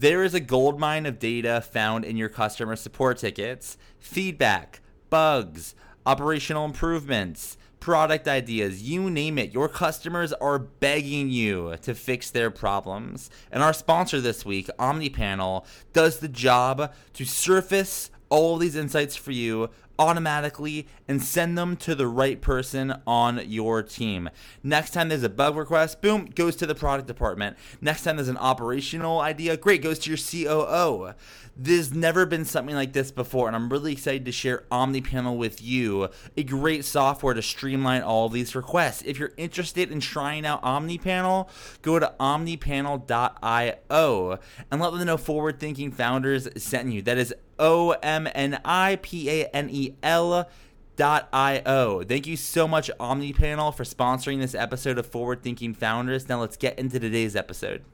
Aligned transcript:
There 0.00 0.22
is 0.22 0.32
a 0.32 0.38
goldmine 0.38 1.06
of 1.06 1.18
data 1.18 1.60
found 1.60 2.04
in 2.04 2.16
your 2.16 2.28
customer 2.28 2.76
support 2.76 3.18
tickets, 3.18 3.76
feedback, 3.98 4.80
bugs, 5.10 5.74
operational 6.06 6.64
improvements, 6.64 7.56
product 7.80 8.28
ideas, 8.28 8.80
you 8.80 9.10
name 9.10 9.38
it. 9.38 9.52
Your 9.52 9.68
customers 9.68 10.32
are 10.34 10.60
begging 10.60 11.30
you 11.30 11.74
to 11.82 11.96
fix 11.96 12.30
their 12.30 12.48
problems. 12.48 13.28
And 13.50 13.60
our 13.60 13.72
sponsor 13.72 14.20
this 14.20 14.44
week, 14.44 14.70
OmniPanel, 14.78 15.66
does 15.92 16.20
the 16.20 16.28
job 16.28 16.94
to 17.14 17.24
surface 17.24 18.12
all 18.28 18.56
these 18.56 18.76
insights 18.76 19.16
for 19.16 19.32
you 19.32 19.68
automatically 19.98 20.86
and 21.06 21.22
send 21.22 21.58
them 21.58 21.76
to 21.76 21.94
the 21.94 22.06
right 22.06 22.40
person 22.40 22.94
on 23.06 23.42
your 23.46 23.82
team. 23.82 24.30
Next 24.62 24.92
time 24.92 25.08
there's 25.08 25.22
a 25.22 25.28
bug 25.28 25.56
request, 25.56 26.00
boom, 26.00 26.26
goes 26.26 26.56
to 26.56 26.66
the 26.66 26.74
product 26.74 27.08
department. 27.08 27.56
Next 27.80 28.04
time 28.04 28.16
there's 28.16 28.28
an 28.28 28.36
operational 28.36 29.20
idea, 29.20 29.56
great, 29.56 29.82
goes 29.82 29.98
to 30.00 30.10
your 30.10 30.18
COO. 30.18 31.14
There's 31.60 31.92
never 31.92 32.24
been 32.24 32.44
something 32.44 32.76
like 32.76 32.92
this 32.92 33.10
before, 33.10 33.48
and 33.48 33.56
I'm 33.56 33.68
really 33.68 33.92
excited 33.92 34.24
to 34.26 34.32
share 34.32 34.62
OmniPanel 34.70 35.36
with 35.36 35.60
you. 35.60 36.08
A 36.36 36.44
great 36.44 36.84
software 36.84 37.34
to 37.34 37.42
streamline 37.42 38.02
all 38.02 38.28
these 38.28 38.54
requests. 38.54 39.02
If 39.02 39.18
you're 39.18 39.32
interested 39.36 39.90
in 39.90 39.98
trying 39.98 40.46
out 40.46 40.62
OmniPanel, 40.62 41.48
go 41.82 41.98
to 41.98 42.14
omnipanel.io 42.20 44.38
and 44.70 44.80
let 44.80 44.92
them 44.92 45.04
know 45.04 45.16
Forward 45.16 45.58
Thinking 45.58 45.90
Founders 45.90 46.46
sent 46.62 46.92
you. 46.92 47.02
That 47.02 47.18
is 47.18 47.34
O 47.58 47.90
M 48.02 48.28
N 48.34 48.60
I 48.64 48.96
P 49.02 49.30
A 49.30 49.46
N 49.46 49.68
E 49.70 49.94
L 50.02 50.48
dot 50.96 51.28
io. 51.32 52.02
Thank 52.02 52.26
you 52.26 52.36
so 52.36 52.66
much, 52.66 52.90
OmniPanel, 52.98 53.74
for 53.74 53.84
sponsoring 53.84 54.40
this 54.40 54.54
episode 54.54 54.98
of 54.98 55.06
Forward 55.06 55.42
Thinking 55.42 55.72
Founders. 55.74 56.28
Now 56.28 56.40
let's 56.40 56.56
get 56.56 56.78
into 56.78 56.98
today's 56.98 57.36
episode. 57.36 57.84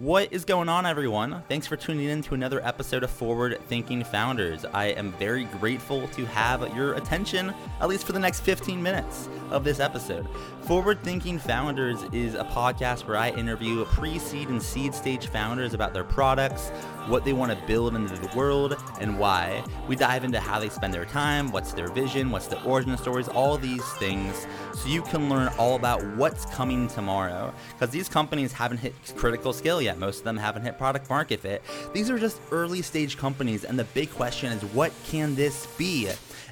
What 0.00 0.32
is 0.32 0.44
going 0.44 0.68
on, 0.68 0.86
everyone? 0.86 1.42
Thanks 1.48 1.66
for 1.66 1.74
tuning 1.74 2.08
in 2.08 2.22
to 2.22 2.34
another 2.34 2.64
episode 2.64 3.02
of 3.02 3.10
Forward 3.10 3.58
Thinking 3.66 4.04
Founders. 4.04 4.64
I 4.64 4.90
am 4.90 5.10
very 5.14 5.46
grateful 5.58 6.06
to 6.06 6.24
have 6.26 6.72
your 6.76 6.94
attention, 6.94 7.52
at 7.80 7.88
least 7.88 8.04
for 8.06 8.12
the 8.12 8.20
next 8.20 8.42
15 8.42 8.80
minutes 8.80 9.28
of 9.50 9.64
this 9.64 9.80
episode. 9.80 10.28
Forward 10.62 11.02
Thinking 11.02 11.36
Founders 11.40 12.04
is 12.12 12.34
a 12.34 12.44
podcast 12.44 13.08
where 13.08 13.16
I 13.16 13.30
interview 13.30 13.84
pre 13.86 14.20
seed 14.20 14.50
and 14.50 14.62
seed 14.62 14.94
stage 14.94 15.26
founders 15.26 15.74
about 15.74 15.94
their 15.94 16.04
products, 16.04 16.68
what 17.08 17.24
they 17.24 17.32
want 17.32 17.50
to 17.50 17.66
build 17.66 17.96
into 17.96 18.14
the 18.14 18.36
world, 18.36 18.76
and 19.00 19.18
why. 19.18 19.64
We 19.88 19.96
dive 19.96 20.22
into 20.22 20.38
how 20.38 20.60
they 20.60 20.68
spend 20.68 20.94
their 20.94 21.06
time, 21.06 21.50
what's 21.50 21.72
their 21.72 21.88
vision, 21.88 22.30
what's 22.30 22.46
the 22.46 22.62
origin 22.62 22.96
stories, 22.98 23.26
all 23.26 23.58
these 23.58 23.84
things, 23.94 24.46
so 24.74 24.88
you 24.88 25.02
can 25.02 25.28
learn 25.28 25.48
all 25.58 25.74
about 25.74 26.04
what's 26.16 26.44
coming 26.46 26.86
tomorrow. 26.86 27.52
Because 27.72 27.90
these 27.90 28.08
companies 28.08 28.52
haven't 28.52 28.78
hit 28.78 28.94
critical 29.16 29.52
scale 29.52 29.80
yet, 29.80 29.87
most 29.96 30.18
of 30.18 30.24
them 30.24 30.36
haven't 30.36 30.62
hit 30.62 30.76
product 30.76 31.08
market 31.08 31.40
fit. 31.40 31.62
These 31.92 32.10
are 32.10 32.18
just 32.18 32.40
early 32.50 32.82
stage 32.82 33.16
companies, 33.16 33.64
and 33.64 33.78
the 33.78 33.84
big 33.84 34.10
question 34.10 34.52
is 34.52 34.62
what 34.74 34.92
can 35.06 35.34
this 35.34 35.66
be? 35.78 36.10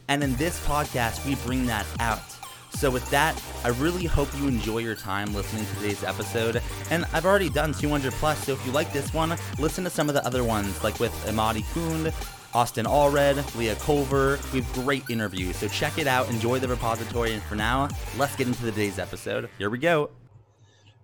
And 0.09 0.23
in 0.23 0.37
this 0.37 0.65
podcast, 0.67 1.27
we 1.27 1.35
bring 1.37 1.67
that 1.67 1.85
out. 1.99 2.23
So, 2.71 2.91
with 2.91 3.09
that, 3.11 3.43
I 3.65 3.69
really 3.69 4.05
hope 4.05 4.29
you 4.37 4.49
enjoy 4.49 4.79
your 4.79 4.95
time 4.95 5.33
listening 5.33 5.65
to 5.65 5.75
today's 5.77 6.05
episode. 6.05 6.61
And 6.91 7.07
I've 7.13 7.25
already 7.25 7.49
done 7.49 7.73
200 7.73 8.13
plus, 8.15 8.45
so 8.45 8.53
if 8.53 8.67
you 8.67 8.73
like 8.73 8.93
this 8.93 9.15
one, 9.15 9.35
listen 9.59 9.83
to 9.85 9.91
some 9.91 10.09
of 10.09 10.15
the 10.15 10.25
other 10.27 10.45
ones, 10.45 10.85
like 10.85 11.01
with 11.01 11.13
Amadi 11.27 11.65
Kund, 11.73 12.13
Austin 12.53 12.85
Allred, 12.85 13.55
Leah 13.57 13.77
Culver. 13.77 14.39
We 14.53 14.61
have 14.61 14.73
great 14.75 15.09
interviews, 15.09 15.57
so 15.57 15.69
check 15.69 15.97
it 15.99 16.07
out. 16.07 16.29
Enjoy 16.29 16.59
the 16.59 16.69
repository. 16.69 17.33
And 17.33 17.43
for 17.45 17.55
now, 17.55 17.89
let's 18.19 18.37
get 18.37 18.47
into 18.47 18.63
today's 18.63 18.99
episode. 18.99 19.49
Here 19.59 19.71
we 19.71 19.79
go. 19.79 20.11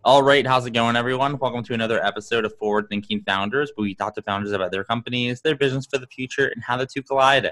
All 0.04 0.24
right, 0.24 0.44
how's 0.44 0.66
it 0.66 0.72
going, 0.72 0.96
everyone? 0.96 1.38
Welcome 1.38 1.62
to 1.62 1.74
another 1.74 2.04
episode 2.04 2.44
of 2.44 2.52
Forward 2.58 2.88
Thinking 2.88 3.22
Founders, 3.22 3.70
where 3.76 3.84
we 3.84 3.94
talk 3.94 4.16
to 4.16 4.22
founders 4.22 4.50
about 4.50 4.72
their 4.72 4.82
companies, 4.82 5.40
their 5.42 5.54
visions 5.54 5.86
for 5.86 5.98
the 5.98 6.08
future, 6.08 6.48
and 6.48 6.60
how 6.60 6.76
the 6.76 6.86
two 6.86 7.04
collide. 7.04 7.48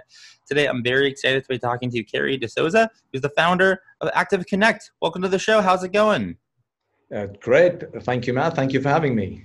Today, 0.49 0.67
I'm 0.67 0.83
very 0.83 1.07
excited 1.07 1.45
to 1.45 1.49
be 1.49 1.61
talking 1.61 1.93
to 1.93 2.03
Carey 2.03 2.37
DeSouza, 2.37 2.89
who's 3.13 3.23
the 3.23 3.29
founder 3.29 3.81
of 4.01 4.11
Active 4.15 4.45
Connect. 4.47 4.91
Welcome 5.01 5.23
to 5.23 5.29
the 5.29 5.39
show. 5.39 5.61
How's 5.61 5.85
it 5.85 5.93
going? 5.93 6.39
Uh, 7.15 7.27
great. 7.41 7.85
Thank 8.03 8.27
you, 8.27 8.33
Matt. 8.33 8.57
Thank 8.57 8.73
you 8.73 8.81
for 8.81 8.89
having 8.89 9.15
me. 9.15 9.45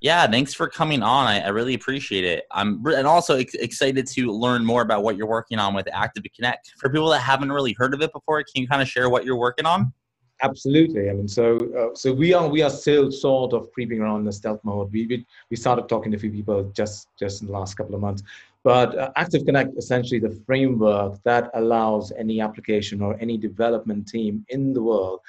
Yeah, 0.00 0.24
thanks 0.28 0.54
for 0.54 0.68
coming 0.68 1.02
on. 1.02 1.26
I, 1.26 1.40
I 1.40 1.48
really 1.48 1.74
appreciate 1.74 2.22
it. 2.22 2.44
I'm 2.52 2.86
and 2.86 3.08
also 3.08 3.38
ex- 3.38 3.54
excited 3.54 4.06
to 4.06 4.30
learn 4.30 4.64
more 4.64 4.82
about 4.82 5.02
what 5.02 5.16
you're 5.16 5.26
working 5.26 5.58
on 5.58 5.74
with 5.74 5.88
Active 5.92 6.22
Connect. 6.36 6.72
For 6.78 6.88
people 6.88 7.08
that 7.08 7.18
haven't 7.18 7.50
really 7.50 7.72
heard 7.72 7.94
of 7.94 8.00
it 8.00 8.12
before, 8.12 8.40
can 8.44 8.62
you 8.62 8.68
kind 8.68 8.80
of 8.80 8.86
share 8.86 9.10
what 9.10 9.24
you're 9.24 9.34
working 9.34 9.66
on? 9.66 9.92
Absolutely. 10.40 11.10
I 11.10 11.14
mean, 11.14 11.26
so 11.26 11.56
uh, 11.76 11.94
so 11.96 12.12
we 12.12 12.32
are 12.32 12.48
we 12.48 12.62
are 12.62 12.70
still 12.70 13.10
sort 13.10 13.52
of 13.52 13.72
creeping 13.72 14.00
around 14.00 14.24
the 14.24 14.32
stealth 14.32 14.60
mode. 14.62 14.92
We 14.92 15.06
we, 15.06 15.26
we 15.50 15.56
started 15.56 15.88
talking 15.88 16.12
to 16.12 16.16
a 16.16 16.20
few 16.20 16.30
people 16.30 16.62
just 16.76 17.08
just 17.18 17.40
in 17.40 17.48
the 17.48 17.52
last 17.52 17.74
couple 17.74 17.96
of 17.96 18.00
months, 18.00 18.22
but 18.62 18.96
uh, 18.96 19.10
Active 19.16 19.44
Connect 19.44 19.76
essentially 19.76 20.20
the 20.20 20.40
framework 20.46 21.20
that 21.24 21.50
allows 21.54 22.12
any 22.12 22.40
application 22.40 23.02
or 23.02 23.16
any 23.20 23.36
development 23.36 24.06
team 24.06 24.44
in 24.50 24.72
the 24.72 24.82
world 24.82 25.20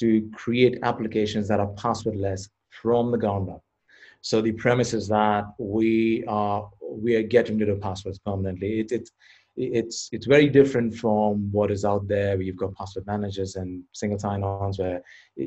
to 0.00 0.28
create 0.34 0.78
applications 0.82 1.46
that 1.46 1.60
are 1.60 1.72
passwordless 1.74 2.48
from 2.70 3.12
the 3.12 3.18
ground 3.18 3.48
up. 3.48 3.62
So 4.20 4.40
the 4.40 4.52
premise 4.52 4.92
is 4.94 5.06
that 5.08 5.44
we 5.58 6.24
are 6.26 6.68
we 6.90 7.14
are 7.14 7.22
getting 7.22 7.56
rid 7.58 7.68
of 7.68 7.80
passwords 7.80 8.18
permanently. 8.18 8.80
It, 8.80 8.90
it 8.90 9.10
it's 9.56 10.08
it's 10.12 10.26
very 10.26 10.48
different 10.48 10.94
from 10.94 11.50
what 11.50 11.70
is 11.70 11.84
out 11.84 12.06
there 12.06 12.36
where 12.36 12.42
you've 12.42 12.56
got 12.56 12.74
password 12.74 13.06
managers 13.06 13.56
and 13.56 13.82
single 13.92 14.18
sign-ons 14.18 14.78
where 14.78 15.02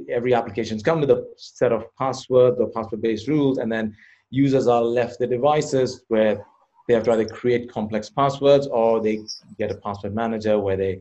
every 0.09 0.33
application's 0.33 0.81
come 0.81 1.01
with 1.01 1.11
a 1.11 1.27
set 1.37 1.71
of 1.71 1.83
password 1.95 2.55
or 2.57 2.69
password-based 2.69 3.27
rules 3.27 3.59
and 3.59 3.71
then 3.71 3.95
users 4.31 4.67
are 4.67 4.81
left 4.81 5.19
the 5.19 5.27
devices 5.27 6.03
where 6.07 6.43
they 6.87 6.93
have 6.95 7.03
to 7.03 7.11
either 7.11 7.25
create 7.25 7.71
complex 7.71 8.09
passwords 8.09 8.65
or 8.67 8.99
they 8.99 9.19
get 9.59 9.69
a 9.69 9.75
password 9.75 10.15
manager 10.15 10.59
where 10.59 10.77
they 10.77 10.99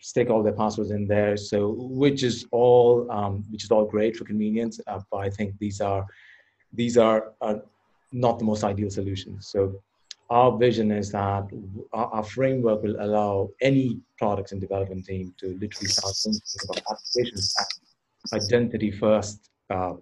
stick 0.00 0.28
all 0.28 0.42
their 0.42 0.52
passwords 0.52 0.90
in 0.90 1.06
there. 1.06 1.36
So 1.36 1.70
which 1.78 2.22
is 2.22 2.46
all 2.50 3.10
um, 3.10 3.44
which 3.50 3.64
is 3.64 3.70
all 3.70 3.86
great 3.86 4.16
for 4.16 4.24
convenience 4.24 4.78
uh, 4.86 5.00
but 5.10 5.18
i 5.18 5.30
think 5.30 5.58
these 5.58 5.80
are 5.80 6.04
these 6.72 6.98
are, 6.98 7.32
are 7.40 7.62
not 8.12 8.38
the 8.38 8.44
most 8.44 8.64
ideal 8.64 8.90
solutions. 8.90 9.46
So 9.46 9.80
our 10.32 10.56
vision 10.56 10.90
is 10.90 11.12
that 11.12 11.44
our, 11.92 12.24
framework 12.24 12.82
will 12.82 12.96
allow 13.00 13.50
any 13.60 14.00
products 14.16 14.52
and 14.52 14.60
development 14.62 15.04
team 15.04 15.34
to 15.38 15.48
literally 15.60 15.88
start 15.88 16.14
thinking 16.16 16.40
about 16.64 16.82
applications 16.90 17.54
identity 18.32 18.90
first, 18.90 19.50
uh, 19.68 19.92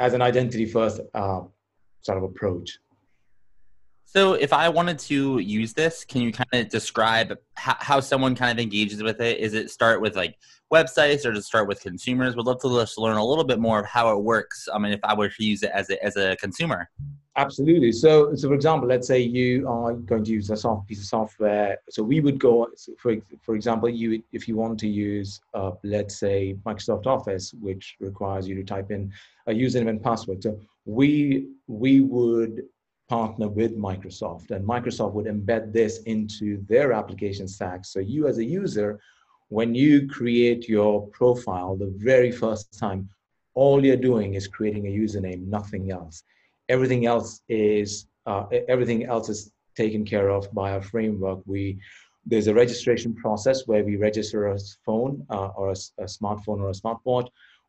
as 0.00 0.12
an 0.12 0.20
identity 0.20 0.66
first 0.66 1.00
uh, 1.14 1.40
sort 2.02 2.18
of 2.18 2.24
approach. 2.24 2.78
So, 4.10 4.32
if 4.32 4.54
I 4.54 4.70
wanted 4.70 4.98
to 5.00 5.38
use 5.38 5.74
this, 5.74 6.02
can 6.02 6.22
you 6.22 6.32
kind 6.32 6.48
of 6.54 6.70
describe 6.70 7.36
how, 7.56 7.76
how 7.78 8.00
someone 8.00 8.34
kind 8.34 8.58
of 8.58 8.62
engages 8.62 9.02
with 9.02 9.20
it? 9.20 9.36
Is 9.38 9.52
it 9.52 9.70
start 9.70 10.00
with 10.00 10.16
like 10.16 10.38
websites 10.72 11.26
or 11.26 11.32
it 11.32 11.44
start 11.44 11.68
with 11.68 11.82
consumers? 11.82 12.34
Would 12.34 12.46
love 12.46 12.58
to 12.62 12.70
just 12.70 12.96
learn 12.96 13.18
a 13.18 13.24
little 13.24 13.44
bit 13.44 13.58
more 13.58 13.80
of 13.80 13.84
how 13.84 14.16
it 14.16 14.24
works. 14.24 14.66
I 14.72 14.78
mean, 14.78 14.92
if 14.92 15.00
I 15.04 15.14
were 15.14 15.28
to 15.28 15.44
use 15.44 15.62
it 15.62 15.72
as 15.74 15.90
a, 15.90 16.02
as 16.02 16.16
a 16.16 16.36
consumer. 16.36 16.88
Absolutely. 17.36 17.92
So, 17.92 18.34
so 18.34 18.48
for 18.48 18.54
example, 18.54 18.88
let's 18.88 19.06
say 19.06 19.20
you 19.20 19.68
are 19.68 19.92
going 19.92 20.24
to 20.24 20.32
use 20.32 20.48
a 20.48 20.56
soft 20.56 20.88
piece 20.88 21.00
of 21.00 21.04
software. 21.04 21.76
So 21.90 22.02
we 22.02 22.20
would 22.20 22.40
go, 22.40 22.66
for 22.96 23.14
for 23.42 23.56
example, 23.56 23.90
you 23.90 24.22
if 24.32 24.48
you 24.48 24.56
want 24.56 24.80
to 24.80 24.88
use, 24.88 25.38
uh, 25.52 25.72
let's 25.84 26.18
say 26.18 26.56
Microsoft 26.64 27.04
Office, 27.04 27.52
which 27.60 27.96
requires 28.00 28.48
you 28.48 28.54
to 28.54 28.64
type 28.64 28.90
in 28.90 29.12
a 29.46 29.52
username 29.52 29.90
and 29.90 30.02
password. 30.02 30.42
So 30.42 30.58
we 30.86 31.48
we 31.66 32.00
would 32.00 32.62
partner 33.08 33.48
with 33.48 33.76
Microsoft, 33.76 34.50
and 34.50 34.66
Microsoft 34.66 35.12
would 35.14 35.26
embed 35.26 35.72
this 35.72 36.02
into 36.02 36.64
their 36.68 36.92
application 36.92 37.48
stack. 37.48 37.84
So 37.84 38.00
you 38.00 38.26
as 38.26 38.38
a 38.38 38.44
user, 38.44 39.00
when 39.48 39.74
you 39.74 40.06
create 40.08 40.68
your 40.68 41.06
profile 41.08 41.76
the 41.76 41.92
very 41.96 42.30
first 42.30 42.78
time, 42.78 43.08
all 43.54 43.84
you're 43.84 43.96
doing 43.96 44.34
is 44.34 44.46
creating 44.46 44.86
a 44.86 44.90
username, 44.90 45.46
nothing 45.46 45.90
else 45.90 46.22
everything 46.68 47.06
else 47.06 47.42
is 47.48 48.06
uh, 48.26 48.44
everything 48.68 49.06
else 49.06 49.28
is 49.28 49.52
taken 49.74 50.04
care 50.04 50.28
of 50.28 50.52
by 50.52 50.72
our 50.72 50.82
framework. 50.82 51.40
We 51.46 51.78
there's 52.26 52.46
a 52.46 52.54
registration 52.54 53.14
process 53.14 53.66
where 53.66 53.82
we 53.84 53.96
register 53.96 54.48
a 54.48 54.58
phone 54.84 55.26
uh, 55.30 55.48
or 55.56 55.70
a, 55.70 55.76
a, 55.98 56.04
smartphone 56.04 56.60
or 56.60 56.68
a 56.68 56.72
smartwatch, 56.72 57.28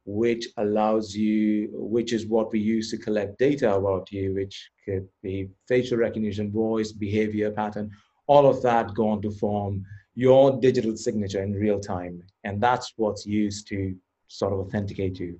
which 0.09 0.47
allows 0.57 1.15
you, 1.15 1.69
which 1.71 2.13
is 2.13 2.25
what 2.25 2.51
we 2.51 2.59
use 2.59 2.89
to 2.89 2.97
collect 2.97 3.37
data 3.37 3.75
about 3.75 4.11
you, 4.11 4.33
which 4.33 4.71
could 4.83 5.07
be 5.21 5.47
facial 5.67 5.97
recognition, 5.97 6.51
voice, 6.51 6.91
behavior 6.91 7.51
pattern, 7.51 7.91
all 8.25 8.47
of 8.47 8.61
that 8.63 8.93
go 8.95 9.07
on 9.09 9.21
to 9.21 9.29
form 9.29 9.85
your 10.15 10.59
digital 10.59 10.97
signature 10.97 11.43
in 11.43 11.53
real 11.53 11.79
time. 11.79 12.23
And 12.43 12.59
that's 12.59 12.93
what's 12.95 13.25
used 13.27 13.67
to 13.67 13.95
sort 14.27 14.51
of 14.53 14.59
authenticate 14.59 15.19
you. 15.19 15.39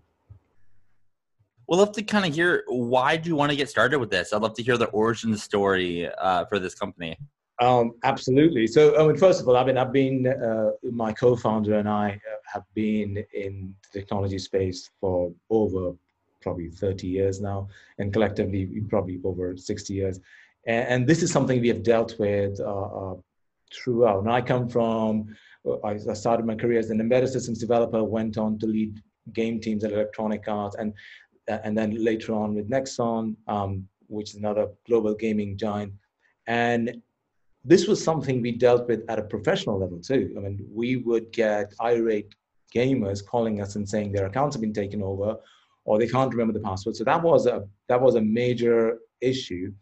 We'll 1.68 1.80
love 1.80 1.92
to 1.94 2.04
kind 2.04 2.26
of 2.28 2.34
hear 2.34 2.64
why 2.68 3.18
do 3.18 3.28
you 3.28 3.36
want 3.36 3.52
to 3.52 3.58
get 3.58 3.70
started 3.70 3.98
with 3.98 4.12
this? 4.12 4.34
I'd 4.34 4.42
love 4.42 4.56
to 4.56 4.64
hear 4.64 4.78
the 4.78 4.88
origin 4.88 5.36
story 5.38 6.08
uh, 6.08 6.46
for 6.46 6.60
this 6.60 6.76
company. 6.76 7.18
Um, 7.60 7.94
absolutely. 8.04 8.68
So, 8.68 8.98
I 9.00 9.06
mean, 9.08 9.18
first 9.18 9.42
of 9.42 9.48
all, 9.50 9.58
I 9.58 9.64
mean, 9.66 9.78
I've 9.78 9.92
been 9.92 10.28
uh, 10.28 10.72
my 10.92 11.12
co-founder 11.12 11.74
and 11.78 11.90
I 11.90 12.12
uh, 12.12 12.39
have 12.52 12.64
been 12.74 13.24
in 13.34 13.76
the 13.94 14.00
technology 14.00 14.40
space 14.40 14.90
for 15.00 15.32
over 15.50 15.94
probably 16.42 16.70
30 16.70 17.08
years 17.08 17.42
now, 17.42 17.68
and 17.98 18.14
collectively 18.14 18.66
probably 18.90 19.20
over 19.24 19.56
60 19.58 19.94
years. 19.94 20.20
And, 20.66 20.88
and 20.88 21.08
this 21.08 21.22
is 21.24 21.32
something 21.32 21.60
we 21.60 21.68
have 21.68 21.84
dealt 21.84 22.18
with 22.20 22.60
uh, 22.60 23.12
uh, 23.12 23.16
throughout. 23.74 24.20
And 24.20 24.32
I 24.32 24.42
come 24.42 24.70
from, 24.70 25.36
uh, 25.68 25.86
I 25.86 25.98
started 26.14 26.46
my 26.46 26.56
career 26.56 26.80
as 26.80 26.90
an 26.90 27.02
embedded 27.02 27.30
systems 27.30 27.60
developer, 27.60 28.04
went 28.04 28.38
on 28.38 28.58
to 28.60 28.66
lead 28.66 29.02
game 29.34 29.60
teams 29.60 29.84
at 29.84 29.92
Electronic 29.92 30.48
Arts, 30.48 30.76
and 30.78 30.94
and 31.48 31.76
then 31.76 32.04
later 32.04 32.34
on 32.34 32.54
with 32.54 32.70
Nexon, 32.70 33.36
um, 33.48 33.88
which 34.08 34.32
is 34.32 34.36
another 34.36 34.68
global 34.86 35.16
gaming 35.16 35.58
giant. 35.58 35.92
And 36.46 37.02
this 37.66 37.88
was 37.88 38.04
something 38.04 38.42
we 38.42 38.52
dealt 38.52 38.88
with 38.88 39.04
at 39.10 39.20
a 39.20 39.24
professional 39.24 39.80
level 39.80 40.00
too. 40.00 40.34
I 40.38 40.42
mean, 40.42 40.66
we 40.72 40.98
would 40.98 41.32
get 41.32 41.74
irate 41.82 42.36
gamers 42.76 43.26
calling 43.26 43.62
us 43.62 43.76
and 43.76 43.88
saying 43.88 44.12
their 44.12 44.28
accounts 44.28 44.56
have 44.56 44.62
been 44.62 44.74
taken 44.74 45.02
over 45.02 45.38
or 45.86 45.98
they 45.98 46.08
can't 46.08 46.32
remember 46.32 46.54
the 46.54 46.60
password. 46.60 46.96
So 46.96 47.04
that 47.04 47.22
was 47.22 47.48
a 47.48 47.68
that 47.88 48.00
was 48.00 48.16
a 48.16 48.22
major 48.22 49.00
issue, 49.22 49.74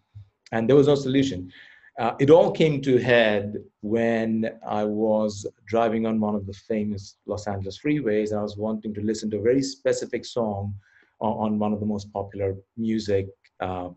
and 0.51 0.67
there 0.67 0.75
was 0.75 0.87
no 0.87 0.95
solution. 0.95 1.51
Uh, 1.99 2.13
it 2.19 2.29
all 2.29 2.51
came 2.51 2.79
to 2.83 2.97
head 2.97 3.55
when 3.81 4.51
I 4.65 4.83
was 4.83 5.47
driving 5.65 6.05
on 6.05 6.19
one 6.19 6.35
of 6.35 6.45
the 6.45 6.53
famous 6.53 7.17
Los 7.25 7.47
Angeles 7.47 7.79
freeways, 7.83 8.29
and 8.29 8.39
I 8.39 8.43
was 8.43 8.55
wanting 8.55 8.93
to 8.93 9.01
listen 9.01 9.29
to 9.31 9.37
a 9.39 9.41
very 9.41 9.63
specific 9.63 10.23
song 10.25 10.75
on, 11.19 11.33
on 11.45 11.59
one 11.59 11.73
of 11.73 11.79
the 11.79 11.87
most 11.87 12.13
popular 12.13 12.55
music 12.77 13.27
uh, 13.59 13.89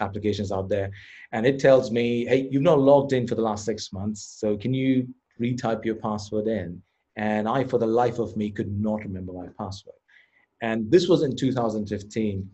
applications 0.00 0.52
out 0.52 0.68
there, 0.68 0.90
and 1.32 1.44
it 1.44 1.58
tells 1.58 1.90
me, 1.90 2.24
"Hey, 2.24 2.48
you've 2.50 2.62
not 2.62 2.80
logged 2.80 3.12
in 3.12 3.26
for 3.26 3.34
the 3.34 3.42
last 3.42 3.64
six 3.64 3.92
months, 3.92 4.36
so 4.40 4.56
can 4.56 4.72
you 4.72 5.06
retype 5.38 5.84
your 5.84 5.96
password 5.96 6.46
in?" 6.46 6.80
And 7.18 7.48
I, 7.48 7.64
for 7.64 7.78
the 7.78 7.86
life 7.86 8.20
of 8.20 8.36
me, 8.36 8.50
could 8.50 8.70
not 8.80 9.02
remember 9.02 9.32
my 9.32 9.48
password. 9.58 9.96
And 10.62 10.90
this 10.90 11.08
was 11.08 11.24
in 11.24 11.36
2015. 11.36 12.48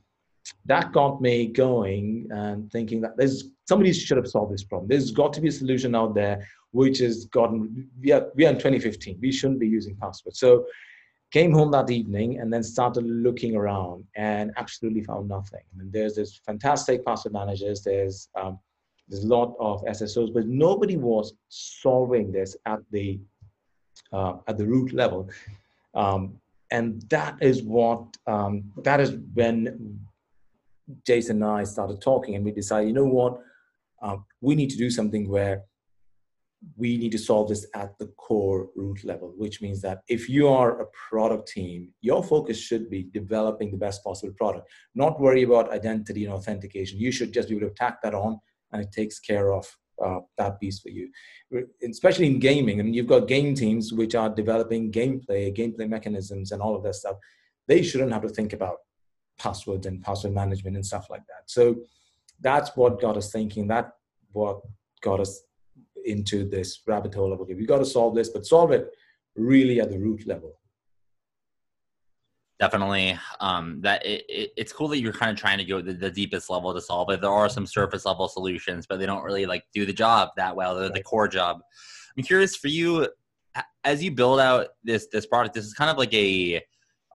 That 0.65 0.93
got 0.93 1.21
me 1.21 1.47
going 1.47 2.29
and 2.31 2.71
thinking 2.73 3.01
that 3.03 3.17
there's 3.17 3.51
somebody 3.69 3.93
should 3.93 4.17
have 4.17 4.27
solved 4.27 4.53
this 4.53 4.65
problem. 4.65 4.89
There's 4.89 5.11
got 5.11 5.33
to 5.35 5.41
be 5.41 5.49
a 5.49 5.53
solution 5.53 5.95
out 5.95 6.15
there 6.15 6.47
which 6.73 6.99
has 6.99 7.27
gotten 7.27 7.89
we 8.01 8.11
are, 8.13 8.27
we 8.35 8.47
are 8.47 8.51
in 8.51 8.57
2015. 8.57 9.19
We 9.21 9.31
shouldn't 9.33 9.61
be 9.61 9.69
using 9.69 9.97
passwords. 9.97 10.41
So 10.41 10.67
came 11.31 11.53
home 11.53 11.71
that 11.71 11.91
evening 11.91 12.41
and 12.41 12.53
then 12.53 12.63
started 12.63 13.05
looking 13.05 13.57
around 13.57 14.05
and 14.17 14.53
absolutely 14.57 15.03
found 15.03 15.29
nothing. 15.29 15.61
I 15.73 15.79
mean, 15.79 15.91
there's 15.93 16.15
this 16.15 16.41
fantastic 16.47 17.05
password 17.05 17.33
managers. 17.33 17.83
There's 17.83 18.29
um, 18.35 18.59
there's 19.09 19.25
a 19.25 19.29
lot 19.29 19.55
of 19.61 19.83
SSOs, 19.85 20.33
but 20.33 20.47
nobody 20.47 20.97
was 20.97 21.35
solving 21.49 22.33
this 22.33 22.57
at 22.67 22.81
the 22.91 23.21
uh, 24.15 24.35
at 24.49 24.57
the 24.59 24.67
root 24.75 24.93
level. 24.93 25.29
Um, 25.95 26.23
and 26.71 27.03
that 27.11 27.35
is 27.41 27.63
what 27.63 28.05
um, 28.27 28.55
that 28.89 29.01
is 29.01 29.11
when 29.35 30.01
Jason 31.07 31.43
and 31.43 31.51
I 31.61 31.65
started 31.65 32.01
talking, 32.01 32.35
and 32.35 32.45
we 32.45 32.53
decided, 32.53 32.89
you 32.89 32.95
know 32.95 33.13
what, 33.21 33.41
uh, 34.03 34.17
we 34.41 34.55
need 34.55 34.71
to 34.71 34.77
do 34.77 34.91
something 34.91 35.29
where 35.29 35.63
we 36.77 36.97
need 36.97 37.13
to 37.13 37.19
solve 37.19 37.49
this 37.49 37.67
at 37.75 37.99
the 37.99 38.07
core 38.27 38.69
root 38.75 39.05
level, 39.05 39.35
which 39.37 39.61
means 39.61 39.81
that 39.83 39.99
if 40.09 40.29
you 40.29 40.49
are 40.49 40.81
a 40.81 40.87
product 41.09 41.49
team, 41.49 41.91
your 42.01 42.23
focus 42.25 42.59
should 42.59 42.89
be 42.89 43.03
developing 43.03 43.71
the 43.71 43.77
best 43.87 44.03
possible 44.03 44.33
product, 44.33 44.67
not 44.95 45.21
worry 45.21 45.43
about 45.43 45.71
identity 45.71 46.25
and 46.25 46.33
authentication. 46.33 46.99
You 46.99 47.13
should 47.13 47.33
just 47.33 47.49
be 47.49 47.57
able 47.57 47.69
to 47.69 47.75
tack 47.75 48.01
that 48.03 48.15
on, 48.15 48.41
and 48.73 48.83
it 48.83 48.93
takes 48.93 49.19
care 49.19 49.53
of 49.53 49.65
uh, 50.03 50.21
that 50.39 50.61
piece 50.61 50.81
for 50.81 50.89
you. 50.89 51.11
Especially 51.89 52.27
in 52.27 52.39
gaming, 52.39 52.81
I 52.81 52.83
mean, 52.83 52.95
you've 52.95 53.07
got 53.07 53.29
game 53.29 53.55
teams 53.55 53.93
which 53.93 54.15
are 54.15 54.29
developing 54.29 54.93
gameplay, 54.93 55.55
gameplay 55.57 55.89
mechanisms, 55.89 56.53
and 56.53 56.63
all 56.63 56.77
of 56.77 56.83
that 56.85 56.95
stuff. 56.95 57.17
They 57.69 57.83
shouldn't 57.83 58.13
have 58.13 58.23
to 58.23 58.29
think 58.29 58.53
about 58.53 58.79
passwords 59.39 59.87
and 59.87 60.03
password 60.03 60.35
management 60.35 60.77
and 60.77 60.87
stuff 60.87 61.09
like 61.11 61.27
that. 61.27 61.45
So 61.47 61.77
that's 62.41 62.77
what 62.77 63.01
got 63.01 63.17
us 63.17 63.31
thinking. 63.33 63.69
That 63.69 63.93
what 64.33 64.61
got 65.03 65.21
us 65.21 65.43
into 66.05 66.49
this 66.49 66.81
rabbit 66.87 67.15
hole 67.15 67.33
of 67.33 67.41
okay, 67.41 67.55
we 67.55 67.67
got 67.67 67.79
to 67.79 67.85
solve 67.85 68.15
this, 68.15 68.29
but 68.29 68.47
solve 68.47 68.73
it 68.73 68.91
really 69.37 69.81
at 69.81 69.91
the 69.91 69.99
root 69.99 70.27
level 70.27 70.59
definitely 72.61 73.19
um, 73.41 73.81
that 73.83 74.05
it, 74.07 74.25
it, 74.29 74.51
it's 74.57 74.73
cool 74.73 74.89
that 74.89 75.01
you're 75.01 75.13
kind 75.13 75.31
of 75.31 75.37
trying 75.37 75.59
to 75.59 75.65
go 75.65 75.81
the, 75.81 75.93
the, 75.93 76.11
deepest 76.11 76.49
level 76.49 76.73
to 76.73 76.81
solve 76.81 77.11
it. 77.11 77.21
There 77.21 77.31
are 77.31 77.49
some 77.49 77.67
surface 77.67 78.05
level 78.05 78.29
solutions 78.29 78.87
but 78.87 78.99
they 78.99 79.07
don't 79.07 79.25
really 79.25 79.47
like 79.47 79.65
do 79.73 79.85
the 79.85 79.93
job 79.93 80.31
that 80.37 80.55
well. 80.55 80.75
They're 80.75 80.85
right. 80.85 80.95
the 80.95 81.03
core 81.03 81.29
job. 81.29 81.61
I'm 82.17 82.25
curious 82.25 82.57
for 82.57 82.69
you 82.69 83.09
as 83.85 84.03
you 84.03 84.11
build 84.11 84.41
out 84.41 84.69
this 84.83 85.09
this 85.13 85.27
product 85.27 85.55
this 85.55 85.65
is 85.65 85.75
kind 85.75 85.91
of 85.91 85.97
like 85.97 86.15
a 86.15 86.63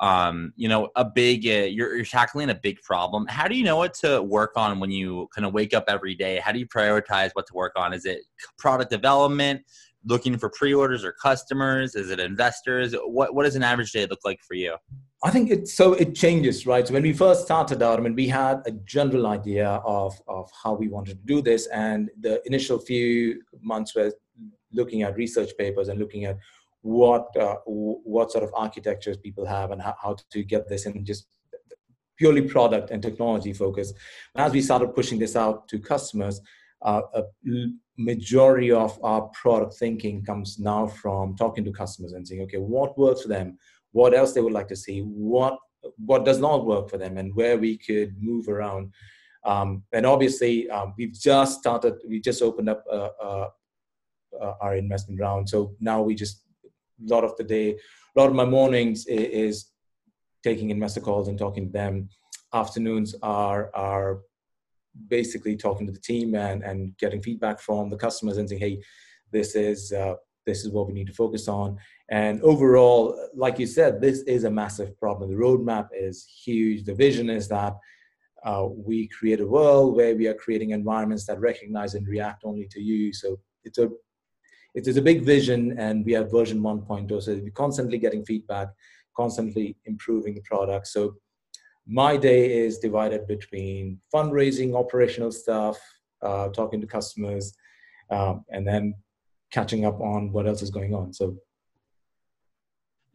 um, 0.01 0.53
you 0.55 0.69
know 0.69 0.89
a 0.95 1.03
big 1.03 1.45
uh, 1.45 1.65
you're, 1.65 1.95
you're 1.95 2.05
tackling 2.05 2.49
a 2.49 2.55
big 2.55 2.81
problem. 2.81 3.25
How 3.27 3.47
do 3.47 3.55
you 3.55 3.63
know 3.63 3.75
what 3.75 3.93
to 3.95 4.21
work 4.21 4.53
on 4.55 4.79
when 4.79 4.91
you 4.91 5.27
kind 5.35 5.45
of 5.45 5.53
wake 5.53 5.73
up 5.73 5.85
every 5.87 6.15
day? 6.15 6.39
How 6.39 6.51
do 6.51 6.59
you 6.59 6.67
prioritize 6.67 7.31
what 7.33 7.47
to 7.47 7.53
work 7.53 7.73
on? 7.75 7.93
Is 7.93 8.05
it 8.05 8.21
product 8.57 8.91
development 8.91 9.61
looking 10.05 10.37
for 10.37 10.49
pre-orders 10.49 11.03
or 11.03 11.11
customers? 11.11 11.95
Is 11.95 12.11
it 12.11 12.19
investors? 12.21 12.95
What, 13.03 13.35
what 13.35 13.43
does 13.43 13.57
an 13.57 13.63
average 13.63 13.91
day 13.91 14.05
look 14.05 14.21
like 14.23 14.39
for 14.41 14.53
you 14.53 14.77
I 15.21 15.31
think 15.31 15.51
it 15.51 15.67
so 15.67 15.93
it 15.93 16.15
changes, 16.15 16.65
right? 16.65 16.87
So 16.87 16.93
when 16.93 17.03
we 17.03 17.11
first 17.11 17.43
started 17.43 17.83
out, 17.83 17.99
I 17.99 18.01
mean, 18.01 18.15
we 18.15 18.27
had 18.27 18.61
a 18.65 18.71
general 18.71 19.27
idea 19.27 19.67
of 19.85 20.13
of 20.27 20.49
how 20.63 20.73
we 20.73 20.87
wanted 20.87 21.19
to 21.19 21.25
do 21.25 21.41
this, 21.41 21.67
and 21.67 22.09
the 22.21 22.41
initial 22.45 22.79
few 22.79 23.41
months 23.61 23.95
were 23.95 24.13
looking 24.71 25.03
at 25.03 25.17
research 25.17 25.51
papers 25.57 25.89
and 25.89 25.99
looking 25.99 26.23
at 26.25 26.37
what 26.81 27.35
uh, 27.35 27.57
what 27.65 28.31
sort 28.31 28.45
of 28.45 28.51
architectures 28.55 29.17
people 29.17 29.45
have 29.45 29.71
and 29.71 29.81
how, 29.81 29.95
how 30.01 30.15
to 30.31 30.43
get 30.43 30.69
this 30.69 30.85
and 30.85 31.05
just 31.05 31.27
purely 32.17 32.41
product 32.41 32.91
and 32.91 33.01
technology 33.01 33.51
focus. 33.51 33.93
As 34.35 34.53
we 34.53 34.61
started 34.61 34.95
pushing 34.95 35.19
this 35.19 35.35
out 35.35 35.67
to 35.69 35.79
customers, 35.79 36.39
uh, 36.81 37.01
a 37.13 37.23
majority 37.97 38.71
of 38.71 38.97
our 39.03 39.23
product 39.41 39.73
thinking 39.73 40.23
comes 40.23 40.59
now 40.59 40.87
from 40.87 41.35
talking 41.35 41.65
to 41.65 41.71
customers 41.71 42.13
and 42.13 42.25
saying, 42.25 42.41
okay, 42.43 42.57
what 42.57 42.97
works 42.97 43.23
for 43.23 43.27
them? 43.27 43.57
What 43.91 44.13
else 44.13 44.33
they 44.33 44.41
would 44.41 44.53
like 44.53 44.67
to 44.69 44.75
see, 44.75 45.01
what 45.01 45.57
what 46.05 46.25
does 46.25 46.39
not 46.39 46.65
work 46.65 46.89
for 46.89 46.97
them, 46.97 47.17
and 47.17 47.33
where 47.35 47.57
we 47.57 47.77
could 47.77 48.21
move 48.21 48.47
around. 48.49 48.93
Um, 49.45 49.83
and 49.93 50.05
obviously, 50.05 50.69
um, 50.69 50.93
we've 50.97 51.13
just 51.13 51.59
started. 51.59 51.95
We 52.07 52.19
just 52.19 52.41
opened 52.41 52.69
up 52.69 52.83
uh, 52.91 53.09
uh, 53.21 53.49
uh, 54.39 54.53
our 54.61 54.75
investment 54.75 55.19
round, 55.19 55.49
so 55.49 55.75
now 55.79 56.01
we 56.01 56.15
just 56.15 56.43
a 56.65 57.13
lot 57.13 57.23
of 57.23 57.35
the 57.37 57.43
day, 57.43 57.71
a 57.71 58.19
lot 58.19 58.29
of 58.29 58.35
my 58.35 58.45
mornings 58.45 59.05
is, 59.05 59.29
is 59.29 59.65
taking 60.43 60.69
investor 60.69 61.01
calls 61.01 61.27
and 61.27 61.37
talking 61.37 61.67
to 61.67 61.71
them. 61.71 62.09
Afternoons 62.53 63.15
are 63.21 63.71
are 63.73 64.21
basically 65.07 65.55
talking 65.55 65.85
to 65.87 65.93
the 65.93 65.99
team 65.99 66.35
and 66.35 66.63
and 66.63 66.97
getting 66.97 67.21
feedback 67.21 67.59
from 67.59 67.89
the 67.89 67.97
customers 67.97 68.37
and 68.37 68.49
saying, 68.49 68.61
hey, 68.61 68.81
this 69.31 69.55
is 69.55 69.91
uh, 69.93 70.15
this 70.49 70.65
is 70.65 70.71
what 70.71 70.87
we 70.87 70.93
need 70.93 71.07
to 71.07 71.21
focus 71.23 71.47
on. 71.47 71.77
And 72.09 72.41
overall, 72.41 73.01
like 73.35 73.59
you 73.59 73.67
said, 73.67 74.01
this 74.01 74.19
is 74.35 74.43
a 74.43 74.51
massive 74.61 74.91
problem. 75.03 75.29
The 75.29 75.43
roadmap 75.47 75.87
is 76.07 76.15
huge. 76.43 76.79
The 76.85 76.95
vision 76.95 77.29
is 77.29 77.47
that 77.49 77.73
uh, 78.43 78.65
we 78.89 79.07
create 79.07 79.41
a 79.41 79.51
world 79.57 79.95
where 79.95 80.15
we 80.15 80.25
are 80.27 80.33
creating 80.33 80.71
environments 80.71 81.25
that 81.27 81.39
recognize 81.39 81.93
and 81.95 82.07
react 82.07 82.43
only 82.45 82.67
to 82.71 82.81
you. 82.81 83.13
So 83.13 83.39
it's 83.63 83.77
a 83.77 83.89
it 84.75 84.87
is 84.87 84.97
a 84.97 85.01
big 85.01 85.23
vision, 85.23 85.61
and 85.79 86.05
we 86.05 86.13
have 86.13 86.31
version 86.31 86.59
1.0. 86.61 87.23
So 87.23 87.33
we're 87.33 87.63
constantly 87.65 87.97
getting 87.97 88.23
feedback, 88.23 88.67
constantly 89.17 89.75
improving 89.85 90.35
the 90.35 90.41
product. 90.41 90.85
So 90.87 91.15
my 91.87 92.15
day 92.17 92.41
is 92.65 92.77
divided 92.77 93.27
between 93.27 93.99
fundraising, 94.13 94.75
operational 94.75 95.31
stuff, 95.31 95.77
uh, 96.21 96.49
talking 96.49 96.79
to 96.81 96.87
customers, 96.87 97.51
um, 98.11 98.45
and 98.49 98.63
then 98.67 98.93
catching 99.51 99.85
up 99.85 99.99
on 99.99 100.31
what 100.31 100.47
else 100.47 100.61
is 100.61 100.69
going 100.69 100.93
on. 100.93 101.13
So 101.13 101.37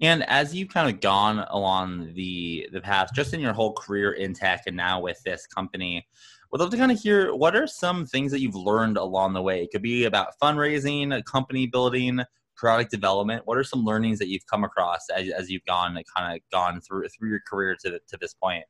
and 0.01 0.29
as 0.29 0.55
you've 0.55 0.69
kind 0.69 0.93
of 0.93 1.01
gone 1.01 1.47
along 1.51 2.15
the 2.15 2.69
the 2.73 2.81
path, 2.81 3.11
just 3.15 3.33
in 3.33 3.41
your 3.41 3.53
whole 3.53 3.73
career 3.73 4.13
in 4.13 4.35
tech 4.35 4.65
and 4.67 4.77
now 4.77 5.01
with 5.01 5.23
this 5.25 5.47
company, 5.47 6.07
would 6.51 6.61
love 6.61 6.71
to 6.71 6.77
kind 6.77 6.93
of 6.93 7.01
hear 7.01 7.35
what 7.35 7.57
are 7.57 7.67
some 7.67 8.05
things 8.05 8.33
that 8.33 8.41
you've 8.41 8.55
learned 8.55 8.97
along 8.97 9.33
the 9.33 9.43
way. 9.43 9.63
It 9.63 9.71
could 9.71 9.83
be 9.83 10.05
about 10.05 10.39
fundraising, 10.43 11.25
company 11.25 11.67
building, 11.67 12.21
product 12.57 12.91
development. 12.91 13.43
What 13.45 13.57
are 13.57 13.65
some 13.65 13.85
learnings 13.85 14.19
that 14.19 14.29
you've 14.29 14.47
come 14.47 14.65
across 14.65 15.09
as, 15.15 15.31
as 15.31 15.51
you've 15.51 15.65
gone 15.65 15.99
kind 16.17 16.37
of 16.37 16.41
gone 16.53 16.81
through 16.81 17.09
through 17.09 17.31
your 17.31 17.41
career 17.49 17.77
to 17.85 17.99
to 17.99 18.17
this 18.21 18.35
point? 18.35 18.65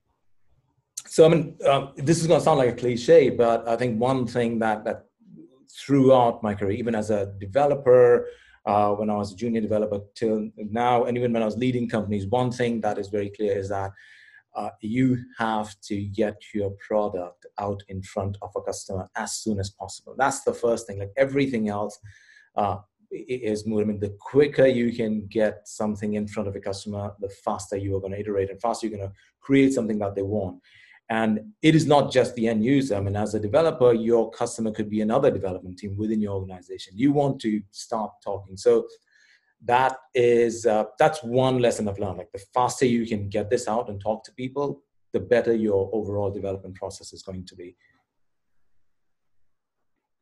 So 1.07 1.25
I 1.25 1.29
mean, 1.29 1.57
uh, 1.67 1.89
this 1.97 2.21
is 2.21 2.27
going 2.27 2.41
to 2.41 2.45
sound 2.45 2.59
like 2.59 2.71
a 2.71 2.77
cliche, 2.77 3.31
but 3.31 3.67
I 3.69 3.77
think 3.77 3.99
one 3.99 4.27
thing 4.27 4.59
that 4.61 4.85
that 4.85 5.07
throughout 5.75 6.43
my 6.43 6.55
career, 6.55 6.73
even 6.73 6.95
as 6.95 7.11
a 7.11 7.33
developer, 7.39 8.29
uh, 8.67 8.93
when 8.93 9.11
I 9.11 9.17
was 9.17 9.33
a 9.33 9.37
junior 9.37 9.61
developer 9.61 10.01
till 10.15 10.49
now, 10.57 11.05
and 11.05 11.17
even 11.19 11.33
when 11.33 11.43
I 11.43 11.47
was 11.47 11.57
leading 11.57 11.89
companies, 11.89 12.27
one 12.27 12.51
thing 12.51 12.81
that 12.81 12.99
is 12.99 13.09
very 13.09 13.31
clear 13.31 13.57
is 13.57 13.69
that 13.69 13.93
uh, 14.55 14.71
you 14.81 15.19
have 15.39 15.75
to 15.81 16.05
get 16.07 16.37
your 16.55 16.71
product 16.87 17.45
out 17.59 17.83
in 17.89 18.03
front 18.03 18.39
of 18.41 18.51
a 18.57 18.63
customer 18.63 19.09
as 19.17 19.37
soon 19.37 19.59
as 19.59 19.71
possible. 19.71 20.15
That's 20.17 20.45
the 20.45 20.55
first 20.55 20.87
thing. 20.87 21.01
Like 21.01 21.13
everything 21.17 21.69
else 21.69 21.99
uh, 22.57 22.77
is 23.11 23.67
moving. 23.67 23.89
I 23.89 23.93
mean, 23.93 24.01
the 24.01 24.17
quicker 24.21 24.67
you 24.67 24.93
can 24.93 25.27
get 25.27 25.67
something 25.67 26.15
in 26.15 26.29
front 26.29 26.49
of 26.49 26.57
a 26.57 26.61
customer, 26.61 27.13
the 27.21 27.29
faster 27.29 27.77
you 27.77 27.97
are 27.97 28.01
going 28.01 28.13
to 28.13 28.21
iterate 28.21 28.51
and 28.51 28.61
faster 28.61 28.87
you're 28.87 28.97
going 28.97 29.09
to 29.09 29.15
create 29.41 29.73
something 29.73 29.99
that 29.99 30.15
they 30.15 30.23
want. 30.23 30.61
And 31.11 31.53
it 31.61 31.75
is 31.75 31.87
not 31.87 32.11
just 32.11 32.35
the 32.35 32.49
end 32.49 32.65
user. 32.65 32.95
I 32.95 33.01
mean, 33.01 33.17
as 33.17 33.35
a 33.35 33.41
developer, 33.41 33.93
your 33.93 34.31
customer 34.31 34.71
could 34.71 34.89
be 34.89 35.03
another 35.03 35.31
development 35.31 35.79
team 35.79 35.97
within 35.97 36.21
your 36.21 36.35
organization. 36.35 36.95
You 36.97 37.13
want 37.13 37.41
to 37.43 37.61
start 37.73 38.13
talking. 38.25 38.57
So 38.57 38.87
that 39.67 39.97
is 40.15 40.67
uh, 40.67 40.85
that's 40.99 41.23
one 41.23 41.59
lesson 41.59 41.89
I've 41.89 41.99
learned. 41.99 42.19
Like 42.19 42.33
the 42.33 42.43
faster 42.53 42.87
you 42.87 43.07
can 43.07 43.29
get 43.29 43.51
this 43.51 43.69
out 43.69 43.89
and 43.89 44.01
talk 44.01 44.25
to 44.25 44.33
people, 44.33 44.83
the 45.13 45.21
better 45.21 45.55
your 45.55 45.91
overall 45.93 46.31
development 46.31 46.75
process 46.75 47.13
is 47.13 47.23
going 47.23 47.47
to 47.47 47.57
be. 47.57 47.77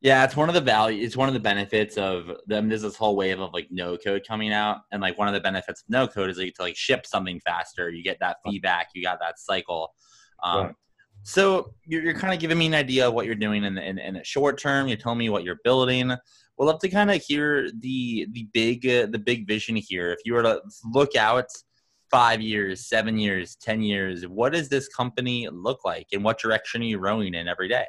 Yeah, 0.01 0.25
it's 0.25 0.35
one 0.35 0.49
of 0.49 0.55
the 0.55 0.61
value. 0.61 1.01
It's 1.01 1.15
one 1.15 1.29
of 1.29 1.33
the 1.33 1.39
benefits 1.39 1.97
of 1.97 2.29
them. 2.45 2.67
There's 2.67 2.81
this 2.81 2.97
whole 2.97 3.15
wave 3.15 3.39
of 3.39 3.53
like 3.53 3.69
no 3.71 3.97
code 3.97 4.23
coming 4.27 4.51
out, 4.51 4.81
and 4.91 5.01
like 5.01 5.17
one 5.17 5.29
of 5.29 5.33
the 5.33 5.39
benefits 5.39 5.81
of 5.81 5.89
no 5.89 6.07
code 6.09 6.29
is 6.29 6.37
like 6.37 6.53
to 6.55 6.61
like 6.61 6.75
ship 6.75 7.05
something 7.05 7.39
faster. 7.45 7.89
You 7.89 8.03
get 8.03 8.19
that 8.19 8.37
feedback. 8.45 8.89
You 8.93 9.01
got 9.01 9.19
that 9.21 9.39
cycle. 9.39 9.93
Um, 10.43 10.65
right. 10.65 10.75
So 11.23 11.73
you're, 11.85 12.03
you're 12.03 12.13
kind 12.13 12.33
of 12.33 12.39
giving 12.39 12.57
me 12.57 12.65
an 12.67 12.73
idea 12.73 13.07
of 13.07 13.13
what 13.13 13.25
you're 13.25 13.35
doing 13.35 13.63
in, 13.63 13.77
in, 13.77 13.97
in 13.97 14.17
a 14.17 14.23
short 14.23 14.59
term. 14.59 14.87
You 14.87 14.97
tell 14.97 15.15
me 15.15 15.29
what 15.29 15.43
you're 15.43 15.59
building. 15.63 16.11
We'll 16.57 16.67
love 16.67 16.79
to 16.81 16.89
kind 16.89 17.09
of 17.09 17.21
hear 17.21 17.69
the 17.79 18.27
the 18.31 18.47
big 18.53 18.85
uh, 18.85 19.07
the 19.07 19.19
big 19.19 19.47
vision 19.47 19.75
here. 19.75 20.11
If 20.11 20.19
you 20.25 20.33
were 20.33 20.43
to 20.43 20.61
look 20.91 21.15
out 21.15 21.45
five 22.11 22.41
years, 22.41 22.85
seven 22.87 23.17
years, 23.17 23.55
ten 23.55 23.81
years, 23.81 24.27
what 24.27 24.53
does 24.53 24.69
this 24.69 24.87
company 24.89 25.47
look 25.51 25.79
like, 25.83 26.07
and 26.13 26.23
what 26.23 26.39
direction 26.39 26.81
are 26.81 26.85
you 26.85 26.99
rowing 26.99 27.33
in 27.33 27.47
every 27.47 27.69
day? 27.69 27.85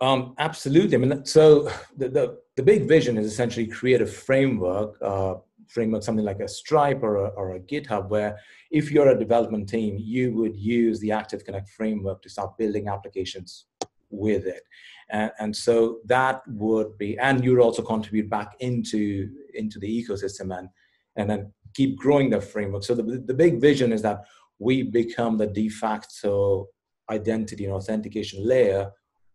Um, 0.00 0.34
absolutely. 0.38 0.94
I 0.94 0.98
mean, 0.98 1.24
so 1.24 1.70
the, 1.96 2.08
the, 2.10 2.38
the 2.56 2.62
big 2.62 2.86
vision 2.86 3.16
is 3.16 3.26
essentially 3.26 3.66
create 3.66 4.02
a 4.02 4.06
framework, 4.06 4.98
uh, 5.02 5.36
framework, 5.68 6.02
something 6.02 6.24
like 6.24 6.40
a 6.40 6.48
Stripe 6.48 7.02
or 7.02 7.16
a, 7.16 7.28
or 7.28 7.54
a 7.54 7.60
GitHub, 7.60 8.08
where 8.08 8.38
if 8.70 8.90
you're 8.90 9.08
a 9.08 9.18
development 9.18 9.68
team, 9.68 9.96
you 9.98 10.34
would 10.34 10.56
use 10.56 11.00
the 11.00 11.12
Active 11.12 11.44
Connect 11.44 11.68
framework 11.68 12.22
to 12.22 12.28
start 12.28 12.56
building 12.58 12.88
applications 12.88 13.66
with 14.10 14.46
it. 14.46 14.62
And, 15.10 15.30
and 15.38 15.56
so 15.56 15.98
that 16.06 16.42
would 16.48 16.98
be, 16.98 17.18
and 17.18 17.44
you 17.44 17.52
would 17.52 17.60
also 17.60 17.82
contribute 17.82 18.28
back 18.28 18.56
into, 18.60 19.30
into 19.54 19.78
the 19.78 20.04
ecosystem 20.04 20.56
and, 20.56 20.68
and 21.16 21.30
then 21.30 21.52
keep 21.74 21.96
growing 21.96 22.30
the 22.30 22.40
framework. 22.40 22.84
So 22.84 22.94
the, 22.94 23.22
the 23.24 23.34
big 23.34 23.60
vision 23.60 23.92
is 23.92 24.02
that 24.02 24.24
we 24.58 24.82
become 24.82 25.36
the 25.36 25.46
de 25.46 25.68
facto 25.68 26.68
identity 27.10 27.64
and 27.64 27.74
authentication 27.74 28.46
layer 28.46 28.90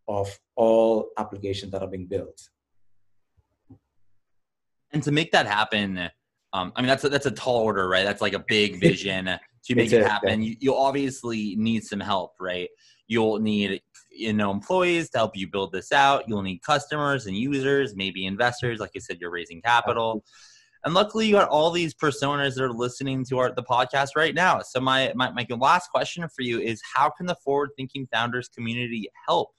of 0.07 0.37
all 0.55 1.09
applications 1.17 1.71
that 1.71 1.81
are 1.81 1.87
being 1.87 2.07
built. 2.07 2.49
And 4.91 5.01
to 5.03 5.11
make 5.11 5.31
that 5.31 5.47
happen, 5.47 6.09
um, 6.53 6.71
I 6.75 6.81
mean 6.81 6.87
that's 6.87 7.03
a, 7.03 7.09
that's 7.09 7.25
a 7.25 7.31
tall 7.31 7.63
order, 7.63 7.87
right? 7.87 8.03
That's 8.03 8.21
like 8.21 8.33
a 8.33 8.43
big 8.47 8.79
vision 8.81 9.25
to 9.65 9.75
make 9.75 9.91
it, 9.91 10.05
happen. 10.05 10.41
You, 10.41 10.55
you 10.59 10.75
obviously 10.75 11.55
need 11.55 11.83
some 11.83 11.99
help, 11.99 12.33
right? 12.39 12.69
You'll 13.07 13.39
need 13.39 13.81
you 14.11 14.33
know 14.33 14.51
employees 14.51 15.09
to 15.11 15.19
help 15.19 15.35
you 15.35 15.47
build 15.47 15.71
this 15.71 15.91
out. 15.91 16.27
You'll 16.27 16.41
need 16.41 16.61
customers 16.63 17.25
and 17.27 17.35
users, 17.35 17.95
maybe 17.95 18.25
investors. 18.25 18.79
Like 18.79 18.91
you 18.93 19.01
said, 19.01 19.17
you're 19.19 19.31
raising 19.31 19.61
capital. 19.61 20.23
And 20.83 20.95
luckily, 20.95 21.27
you 21.27 21.33
got 21.33 21.49
all 21.49 21.69
these 21.69 21.93
personas 21.93 22.55
that 22.55 22.63
are 22.63 22.73
listening 22.73 23.23
to 23.25 23.37
our 23.37 23.53
the 23.53 23.63
podcast 23.63 24.09
right 24.15 24.33
now. 24.33 24.61
So 24.61 24.79
my, 24.79 25.11
my 25.15 25.31
my 25.31 25.45
last 25.57 25.89
question 25.91 26.27
for 26.35 26.41
you 26.41 26.59
is: 26.59 26.81
How 26.95 27.09
can 27.09 27.27
the 27.27 27.35
forward 27.43 27.69
thinking 27.77 28.07
founders 28.11 28.49
community 28.49 29.09
help? 29.27 29.51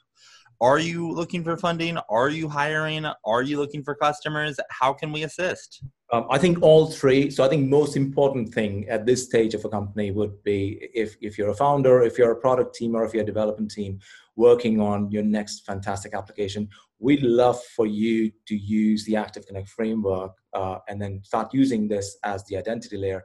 Are 0.61 0.78
you 0.78 1.11
looking 1.11 1.42
for 1.42 1.56
funding? 1.56 1.99
Are 2.08 2.28
you 2.28 2.49
hiring? 2.49 3.04
Are 3.25 3.42
you 3.42 3.58
looking 3.58 3.82
for 3.82 3.94
customers? 3.96 4.58
How 4.70 4.92
can 4.92 5.11
we 5.11 5.25
assist? 5.25 5.82
Um, 6.12 6.26
I 6.31 6.37
think 6.37 6.61
all 6.61 6.87
three. 6.87 7.31
So 7.31 7.42
I 7.42 7.49
think 7.49 7.71
most 7.71 7.97
important 7.97 8.52
thing 8.52 8.87
at 8.90 9.07
this 9.07 9.25
stage 9.25 9.54
of 9.54 9.64
a 9.64 9.69
company 9.71 10.11
would 10.11 10.42
be 10.45 10.90
if, 10.92 11.16
if 11.23 11.38
you're 11.38 11.49
a 11.49 11.54
founder, 11.54 12.02
if 12.02 12.19
you're 12.19 12.33
a 12.33 12.37
product 12.37 12.75
team, 12.75 12.95
or 12.95 13.04
if 13.04 13.14
you're 13.14 13.23
a 13.23 13.26
development 13.26 13.71
team 13.71 13.99
working 14.37 14.78
on 14.78 15.11
your 15.11 15.23
next 15.23 15.64
fantastic 15.64 16.14
application, 16.14 16.69
we'd 16.99 17.23
love 17.23 17.62
for 17.76 17.87
you 17.87 18.31
to 18.47 18.54
use 18.54 19.07
the 19.07 19.16
Active 19.16 19.47
Connect 19.47 19.71
framework 19.71 20.33
uh, 20.52 20.78
and 20.87 21.00
then 21.00 21.23
start 21.25 21.54
using 21.54 21.88
this 21.88 22.19
as 22.25 22.45
the 22.45 22.59
identity 22.59 22.99
layer 22.99 23.25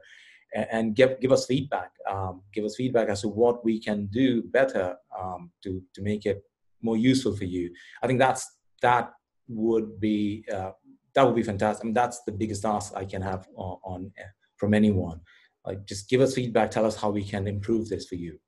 and, 0.54 0.96
give, 0.96 1.20
give 1.20 1.30
us 1.30 1.44
feedback. 1.44 1.90
Um, 2.10 2.40
give 2.54 2.64
us 2.64 2.76
feedback 2.76 3.08
as 3.10 3.20
to 3.20 3.28
what 3.28 3.62
we 3.66 3.78
can 3.78 4.06
do 4.06 4.42
better 4.44 4.96
um, 5.18 5.50
to, 5.62 5.82
to 5.94 6.02
make 6.02 6.24
it 6.24 6.42
more 6.80 6.96
useful 6.96 7.36
for 7.36 7.44
you. 7.44 7.70
I 8.02 8.06
think 8.06 8.18
that's 8.18 8.50
that 8.80 9.12
would 9.48 10.00
be 10.00 10.44
uh, 10.50 10.70
that 11.14 11.24
would 11.24 11.34
be 11.34 11.42
fantastic. 11.42 11.84
I 11.84 11.86
mean, 11.86 11.94
that's 11.94 12.22
the 12.22 12.32
biggest 12.32 12.64
ask 12.64 12.94
I 12.96 13.04
can 13.04 13.22
have 13.22 13.48
on, 13.54 13.78
on 13.84 14.12
from 14.56 14.74
anyone. 14.74 15.20
Like, 15.64 15.84
just 15.86 16.08
give 16.08 16.20
us 16.20 16.34
feedback. 16.34 16.70
Tell 16.70 16.86
us 16.86 16.96
how 16.96 17.10
we 17.10 17.24
can 17.24 17.46
improve 17.46 17.88
this 17.88 18.06
for 18.06 18.14
you. 18.14 18.38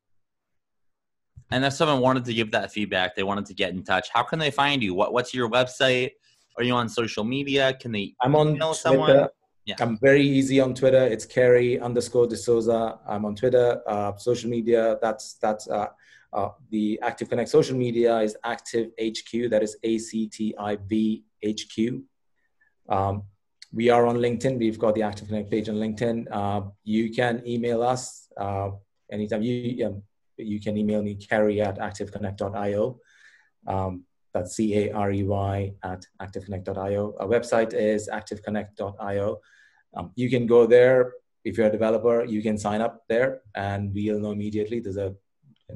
And 1.50 1.64
if 1.64 1.72
someone 1.72 2.00
wanted 2.00 2.24
to 2.26 2.34
give 2.34 2.52
that 2.52 2.70
feedback, 2.72 3.16
they 3.16 3.24
wanted 3.24 3.46
to 3.46 3.54
get 3.54 3.70
in 3.70 3.82
touch. 3.82 4.08
How 4.12 4.22
can 4.22 4.38
they 4.38 4.50
find 4.50 4.82
you? 4.82 4.94
What 4.94 5.12
What's 5.12 5.34
your 5.34 5.50
website? 5.50 6.12
Are 6.56 6.62
you 6.62 6.74
on 6.74 6.88
social 6.88 7.24
media? 7.24 7.74
Can 7.74 7.92
they? 7.92 8.14
I'm 8.20 8.36
on 8.36 8.56
Twitter. 8.56 8.74
Someone? 8.74 9.28
Yeah. 9.66 9.74
I'm 9.80 9.98
very 9.98 10.22
easy 10.22 10.60
on 10.60 10.74
Twitter. 10.74 11.04
It's 11.04 11.24
Carey 11.24 11.78
underscore 11.80 12.26
D'Souza. 12.26 12.98
I'm 13.06 13.24
on 13.24 13.34
Twitter. 13.34 13.82
Uh, 13.86 14.16
social 14.16 14.48
media. 14.48 14.98
That's 15.02 15.34
that's 15.34 15.68
uh, 15.68 15.88
uh, 16.32 16.50
the 16.70 16.98
Active 17.02 17.28
Connect 17.28 17.48
social 17.48 17.76
media 17.76 18.18
is 18.18 18.36
Active 18.44 18.90
HQ, 19.00 19.50
that 19.50 19.62
is 19.62 19.76
A 19.82 19.98
C 19.98 20.28
T 20.28 20.54
I 20.58 20.76
V 20.76 21.24
H 21.42 21.68
Q. 21.68 22.04
Um, 22.90 23.22
we 23.72 23.88
are 23.88 24.06
on 24.06 24.16
LinkedIn. 24.16 24.58
We've 24.58 24.78
got 24.78 24.94
the 24.94 25.02
Active 25.02 25.28
Connect 25.28 25.50
page 25.50 25.68
on 25.68 25.76
LinkedIn. 25.76 26.26
Uh, 26.30 26.62
you 26.84 27.12
can 27.12 27.42
email 27.46 27.82
us 27.82 28.28
uh, 28.36 28.70
anytime. 29.10 29.42
You 29.42 29.86
um, 29.86 30.02
you 30.36 30.60
can 30.60 30.76
email 30.76 31.02
me 31.02 31.14
Carey 31.14 31.60
at 31.60 31.78
activeconnect.io. 31.78 32.98
Um, 33.66 34.04
that's 34.34 34.56
C 34.56 34.76
A 34.76 34.92
R 34.92 35.12
E 35.12 35.22
Y 35.22 35.72
at 35.84 36.04
activeconnect.io. 36.20 37.14
Our 37.20 37.26
website 37.26 37.72
is 37.74 38.08
activeconnect.io. 38.12 39.40
Um, 39.94 40.12
you 40.16 40.30
can 40.30 40.46
go 40.46 40.66
there 40.66 41.12
if 41.44 41.56
you're 41.56 41.66
a 41.66 41.72
developer. 41.72 42.24
You 42.24 42.42
can 42.42 42.58
sign 42.58 42.80
up 42.80 43.04
there, 43.08 43.42
and 43.54 43.94
we'll 43.94 44.18
know 44.18 44.32
immediately. 44.32 44.80
There's 44.80 44.96
a 44.96 45.14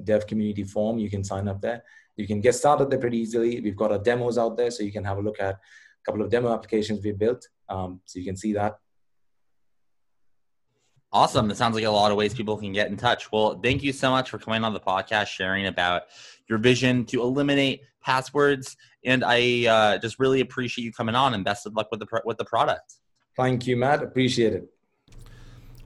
dev 0.02 0.26
community 0.26 0.64
form. 0.64 0.98
You 0.98 1.10
can 1.10 1.22
sign 1.22 1.46
up 1.46 1.60
there. 1.60 1.82
You 2.16 2.26
can 2.26 2.40
get 2.40 2.54
started 2.54 2.90
there 2.90 2.98
pretty 2.98 3.18
easily. 3.18 3.60
We've 3.60 3.76
got 3.76 3.92
our 3.92 3.98
demos 3.98 4.38
out 4.38 4.56
there, 4.56 4.70
so 4.70 4.82
you 4.82 4.92
can 4.92 5.04
have 5.04 5.18
a 5.18 5.22
look 5.22 5.40
at 5.40 5.58
couple 6.04 6.22
of 6.22 6.30
demo 6.30 6.52
applications 6.52 7.04
we 7.04 7.12
built. 7.12 7.48
Um, 7.68 8.00
so 8.04 8.18
you 8.18 8.24
can 8.24 8.36
see 8.36 8.52
that. 8.54 8.78
Awesome. 11.12 11.46
That 11.46 11.56
sounds 11.56 11.76
like 11.76 11.84
a 11.84 11.90
lot 11.90 12.10
of 12.10 12.16
ways 12.16 12.34
people 12.34 12.56
can 12.56 12.72
get 12.72 12.90
in 12.90 12.96
touch. 12.96 13.30
Well, 13.30 13.60
thank 13.62 13.84
you 13.84 13.92
so 13.92 14.10
much 14.10 14.30
for 14.30 14.38
coming 14.38 14.64
on 14.64 14.74
the 14.74 14.80
podcast, 14.80 15.28
sharing 15.28 15.66
about 15.66 16.02
your 16.48 16.58
vision 16.58 17.04
to 17.06 17.22
eliminate 17.22 17.82
passwords. 18.02 18.76
And 19.04 19.22
I 19.24 19.66
uh, 19.66 19.98
just 19.98 20.18
really 20.18 20.40
appreciate 20.40 20.84
you 20.84 20.92
coming 20.92 21.14
on 21.14 21.34
and 21.34 21.44
best 21.44 21.66
of 21.66 21.74
luck 21.74 21.86
with 21.92 22.00
the, 22.00 22.20
with 22.24 22.36
the 22.36 22.44
product. 22.44 22.94
Thank 23.36 23.66
you, 23.66 23.76
Matt. 23.76 24.02
Appreciate 24.02 24.54
it. 24.54 24.73